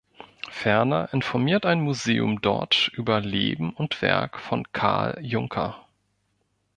[0.49, 5.87] Ferner informiert ein Museum dort über Leben und Werk von Karl Junker.